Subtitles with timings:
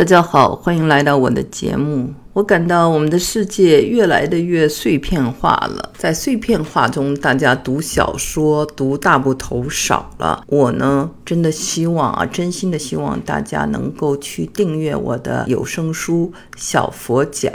[0.00, 2.10] 大家好，欢迎来到我的节目。
[2.32, 10.42] 我感到我们的世界越来的越碎片化了，在碎片化中，大家读小说、读大部头少了。
[10.46, 17.50] 我呢，真的希望啊，真心的希望大家能够去订阅我的有声书《小佛脚》，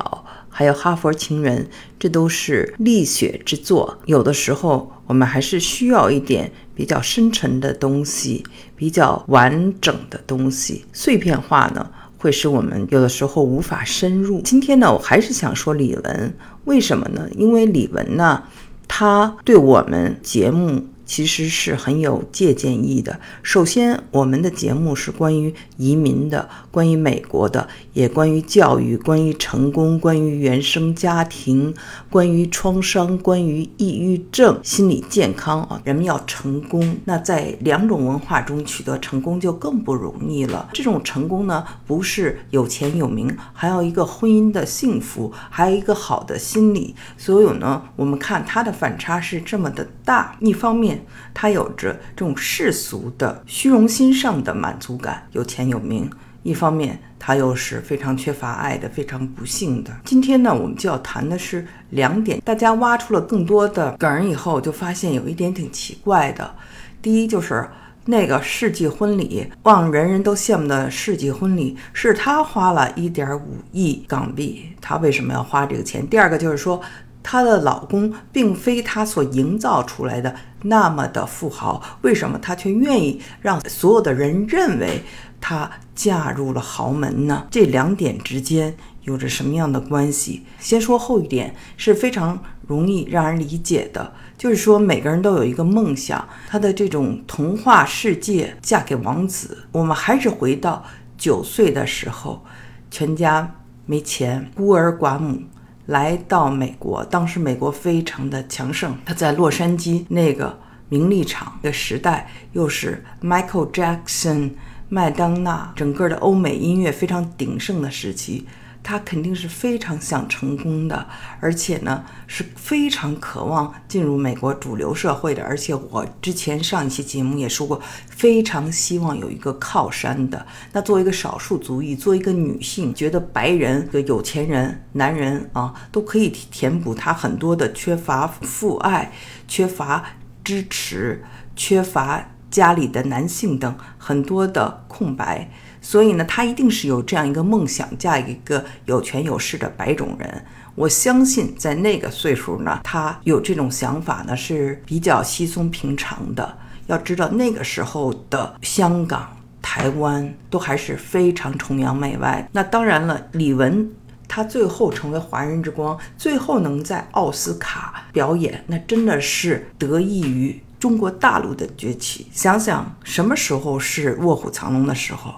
[0.47, 1.63] 还有《哈佛情人》，
[1.97, 3.97] 这都是力学之作。
[4.05, 10.85] 有的时候，我们还是需要一点比较深沉的东西，比较完整的东西。
[10.93, 11.89] 碎片化呢？
[12.25, 14.41] 会使我们有的时候无法深入。
[14.41, 16.31] 今天呢，我还是想说李玟，
[16.63, 17.29] 为什么呢？
[17.37, 18.41] 因为李玟呢，
[18.87, 20.83] 她对我们节目。
[21.05, 23.19] 其实是很有借鉴意义的。
[23.43, 31.73] 首先，我们的节目是关于移民的，关于美国的，也关于教育，关于成功，关于原生家庭，
[32.09, 35.79] 关于创伤，关于抑郁症、心理健康啊。
[35.83, 40.69] 人们要成功，那在两种文化中取得成功就更不容易了。
[40.73, 46.95] 这种成功呢，不是有钱有名，还有一个婚姻的幸福，还有一个好的心理。
[47.17, 50.35] 所有呢，我们看它的反差是这么的大。
[50.39, 50.94] 一方面，
[51.33, 56.09] 他有着这种世俗的虚荣心上的满足感，有钱有名；
[56.43, 59.91] 一方面，他又是非常缺乏爱的，非常不幸的。
[60.05, 62.39] 今天呢，我们就要谈的是两点。
[62.45, 66.53] 大家挖出了更多的梗以后，就发现有一点挺奇怪的。
[67.01, 67.67] 第一，就是
[68.05, 76.07] 那个世纪婚礼，望人人都羡慕的世纪婚礼，是他花了一点五亿港币，他为什么要花这个钱？
[76.07, 76.81] 第二个就是说。
[77.27, 85.01] 她的老公并非她所营造出来的那么的富豪，为什么她却愿意让所有的人认为
[85.41, 87.47] 她嫁入了豪门呢？
[87.49, 90.43] 这两点之间有着什么样的关系？
[90.59, 99.65] 先说后一点是非常容易让人理解的，就是说每个人都有一个梦想，她的这种童话世界嫁给王子。
[99.71, 100.85] 我们还是回到
[101.17, 102.43] 九岁的时候，
[102.91, 103.55] 全家
[103.87, 105.41] 没钱，孤儿寡母。
[105.87, 108.97] 来到美国，当时美国非常的强盛。
[109.05, 110.57] 他在洛杉矶那个
[110.89, 114.51] 名利场的时代，又是 Michael Jackson、
[114.89, 118.47] 麦当娜，整个的欧美音乐非常鼎盛的时期。
[118.85, 121.07] 他肯定是非常想成功的，
[121.39, 125.43] 而且呢是非常渴望进入美国主流社会的。
[125.43, 130.45] 而且我之前上一期节目也说过，非常希望有一个靠山的。
[130.71, 139.11] 那作为一个少数族裔，作为一个女性，觉得白人的有钱人、男人啊都可以填补他很多的缺乏父爱、
[139.47, 140.05] 缺乏
[140.43, 141.23] 支持、
[141.55, 145.49] 缺乏家里的男性等很多的空白。
[145.81, 150.45] 所以呢，她一定是有这样一个梦想，嫁一个有权有势的白种人。
[150.73, 156.57] 我相信在那个岁数呢，她有这种想法呢是比较稀松平常的。
[156.87, 162.47] 要知道那个时候的香港、台湾都还是非常崇洋媚外。
[162.53, 163.85] 那当然了，李玟
[164.27, 172.27] 她最后成为华人之光，最后能在奥斯卡表演，那真的是得益于中国大陆的崛起。
[172.31, 175.33] 想想什么时候是卧虎藏龙的时候？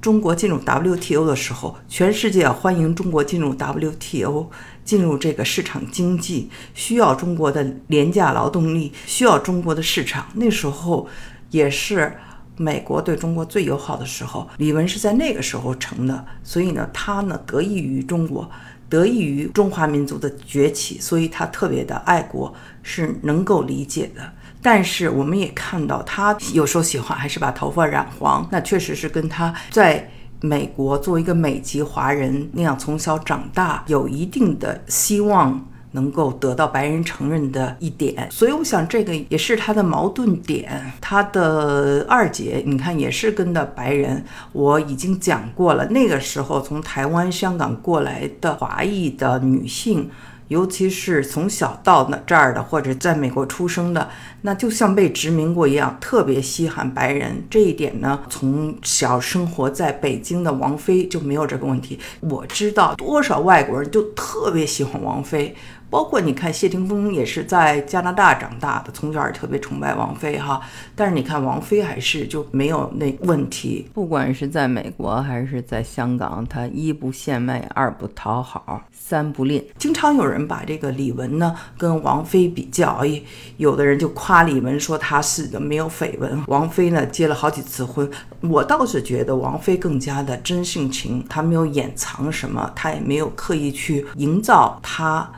[0.00, 4.46] 中国进入 WTO 的时候，全世界欢迎中国进入 WTO，
[4.82, 10.28] 进入这个市场经济，需要中国的廉价劳动力，需要中国的市场。
[10.32, 11.06] 那时候
[11.50, 12.16] 也是
[12.56, 14.48] 美国对中国最友好的时候。
[14.56, 18.50] 李玟是在那个时候成的，所以呢，他呢得益于中国，
[18.88, 24.32] 得益于中华民族的崛起，所以他特别的爱国，是能够理解的。
[24.64, 30.08] 但是我们也看到，他有时候喜欢还是把头发染黄，那确实是跟他在
[30.40, 38.26] 美国作为一个美籍华人那样从小长大有一定的希望能够得到白人承认的一点。
[38.30, 40.92] 所以我想这个也是他的矛盾点。
[40.98, 50.10] 他的二姐，你看也是跟的白人，我已经讲过了，那个时候从台湾、香港过来的华裔的女性。
[50.48, 54.10] 尤其是从小到那这儿的，或者在美国出生的，
[54.42, 57.44] 那就像被殖民过一样，特别稀罕白人。
[57.48, 61.98] 这一点呢，从小生活在北京的王菲就没有这个问题。
[62.20, 65.54] 我知道多少外国人就特别喜欢王菲。
[65.90, 70.60] 包括你看，谢霆锋也是在加拿大长大的，从小也特别崇拜王菲哈。
[70.96, 73.88] 但是你看，王菲还是就没有那问题。
[73.94, 79.64] 不管是在美国还是在香港，她一不献媚，二不讨好，三不吝。
[79.78, 83.22] 经常有人把这个李玟呢跟王菲比较，哎，
[83.56, 88.10] 有的人就夸李玟说她是个没有绯闻，王菲呢结了好几次婚。
[88.40, 95.30] 我倒是觉得王菲更加的真性情，她没有掩藏什么，她也没有刻意去营造她。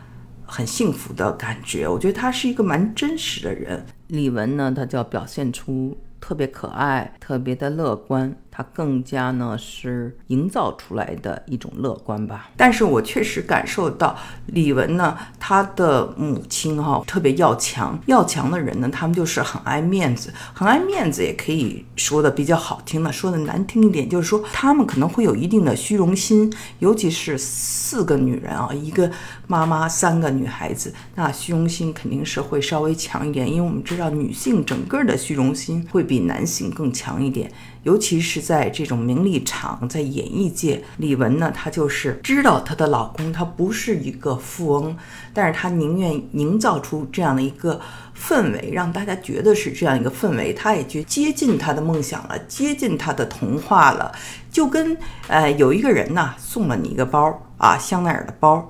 [0.46, 3.84] 很幸福的感觉，我觉得他是一个蛮真实的人。
[4.08, 8.34] 李玟呢，他就要表现出特别可爱、特别的乐观。
[8.56, 12.48] 它更加呢是营造出来的一种乐观吧。
[12.56, 14.16] 但是我确实感受到
[14.46, 29.10] 李玟呢，她的母亲哈特别要强，要强的人呢，他们就是很爱面子，很爱面子也可以说的比较好听的，说的难听一点就是说他们可能会有一定的虚荣心，尤其是四个女人啊，一个
[29.46, 37.52] 妈妈三个女孩子，那虚荣心肯定是会稍微强一点，因为我们知道女性整个的虚荣心会比男性更强一点。
[37.86, 44.96] 尤其是在这种名利场，在演艺界，李玟呢，她就是知道她的老公他不是一个富翁，
[45.32, 47.80] 但是她宁愿营造出这样的一个
[48.18, 54.10] 氛围，让大家觉得是这样一个氛围，她也去接近她的梦想了，接近她的童话了。
[54.50, 54.98] 就跟
[55.28, 58.68] 呃有一个人呢送了你一个包啊，香奈儿的包，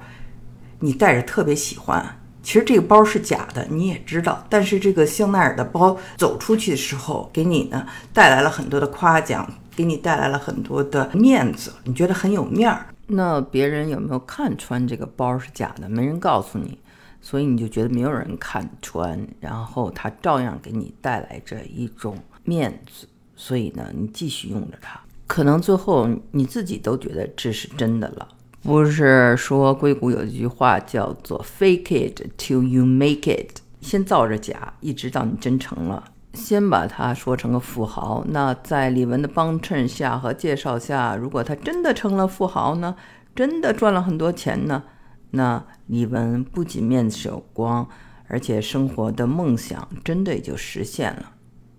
[0.80, 2.18] 你带着特别喜欢。
[2.46, 4.46] 其实这个包是假的，你也知道。
[4.48, 12.86] 但是这个香奈儿的包走出去的时候，给你呢带来了很多的夸奖，给你带来了很多的面子，你觉得很有面儿。
[13.08, 15.88] 那别人有没有看穿这个包是假的？
[15.88, 16.78] 没人告诉你，
[17.20, 28.28] 所以你就觉得没有人看穿，然后他照样给你带来着一种面子，所以呢，你继续用着它，可能最后你自己都觉得这是真的了。
[28.62, 36.02] 不是说硅谷有一句话叫做 “fake it till you make it”，先造着假，一直到你真成了，
[36.34, 38.24] 先把它说成个富豪。
[38.28, 42.96] 那在李玟的帮衬下和介绍下，如果他真的成了富豪呢？
[43.34, 44.82] 真的赚了很多钱呢？
[45.30, 47.86] 那李玟不仅面子有光，
[48.28, 51.32] 而且生活的梦想真的也就实现了，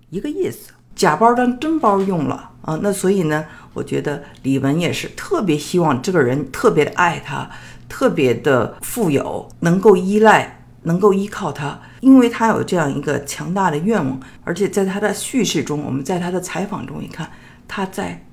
[0.09, 0.71] 一个意思。
[0.97, 7.47] 假包当真包用了啊，那所以呢，我觉得李玟也是特别希望这个人特别的爱他，
[7.87, 17.29] 特别的富有，能够依赖，能够依靠他，因为他有这样一个强大的愿望，而且在他的叙事中，我们在他的采访中一看，
[17.67, 18.25] 他在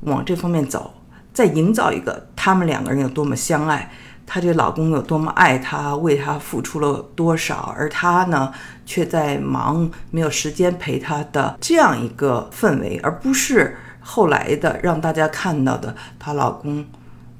[0.00, 0.92] 往这方面走，
[1.32, 3.90] 在营造一个他们两个人有多么相爱。
[4.28, 8.52] 她这老公有多么爱她，为她付出了多少，而她呢，
[8.84, 16.84] 却在忙，没有时间陪她的这样一个氛围，而不是后来的让大家看到的，她老公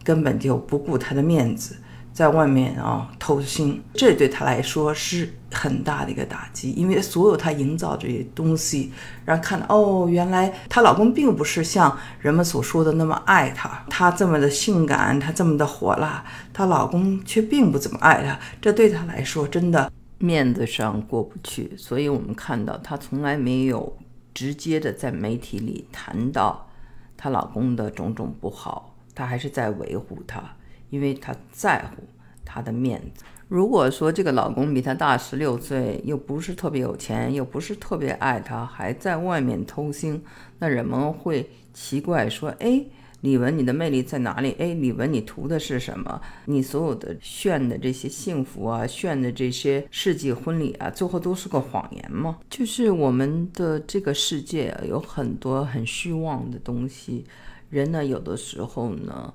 [0.03, 1.77] 根本就不顾她的面子。
[2.19, 8.93] 在外面啊偷腥，这对她来说是很大的一个打击，因为所有她营造这些东西，
[9.25, 19.89] 让看到哦，原来她老公并不是像人们所说的那么爱她，她这么的性感，她这么的火辣，她老公却并不怎么爱她，这对她来说真的
[20.19, 21.73] 面子上过不去。
[21.77, 23.97] 所以我们看到她从来没有
[24.35, 26.69] 直接的在媒体里谈到
[27.17, 30.43] 她老公的种种不好，她还是在维护他。
[30.91, 32.03] 因为她在乎
[32.45, 33.25] 她的面子。
[33.49, 40.21] 如果说这个老公比她大十六岁，又不是特别有钱，又不是特别爱她，还在外面偷腥，
[40.59, 42.85] 那人们会奇怪说：“哎，
[43.23, 44.55] 李玟，你的魅力在哪里？
[44.59, 46.21] 哎，李玟，你图的是什么？
[46.45, 52.37] 你所有的炫的这些幸福啊，炫的这些世纪婚礼啊，最后都是个谎言吗？
[52.51, 57.25] 就是我们的这个世界有很多很虚妄的东西，
[57.71, 59.33] 人呢，有的时候呢。”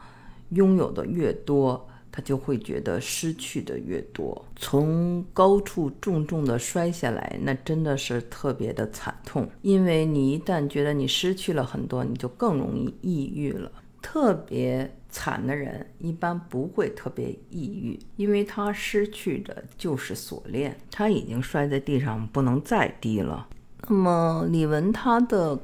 [0.50, 4.46] 拥有的越多，他就会觉得失去的越多。
[4.56, 9.50] 从高处重重的摔下来，那真的是特别的惨痛。
[9.62, 13.72] 因为你一旦觉得你失去了很多，你就更容易抑郁了。
[14.02, 23.48] 特别惨的人一般不会特别抑郁，因为他失去的就是锁链，他已经摔在地上不能再低了。
[23.88, 25.58] 那么李玟她的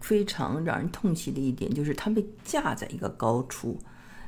[0.00, 3.78] 非常让人痛惜的一点就是，她被架在一个高处。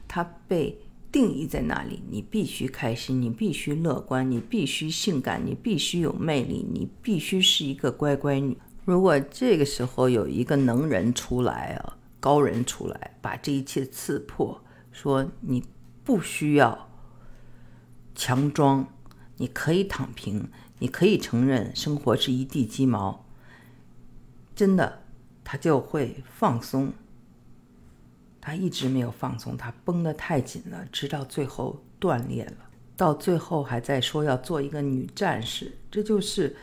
[0.07, 0.79] 她被
[1.13, 8.59] 定义在那里，你必须开心，你必须乐观，你必须性感，你必须有魅力，你必须是一个乖乖女。
[8.85, 15.65] 如果这个时候有一个能人出来啊，高人出来，把这一切刺破，说你
[16.03, 16.89] 不需要
[18.15, 18.87] 强装，
[19.37, 20.49] 你可以躺平，
[20.81, 23.25] 你可以承认生活是一地鸡毛，
[24.55, 25.03] 真的，
[25.45, 26.93] 他就会放松。
[28.47, 32.57] 他一直没有放松，他绷得太紧了，直到最后断裂了。
[32.95, 36.55] 到最后还在说要做一个女战士，这就是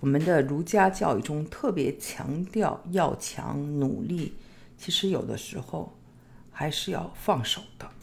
[0.00, 4.34] 我们的儒家教育中特别强调要强、努力。
[4.76, 5.96] 其实有的时候
[6.50, 7.90] 还是要放手的。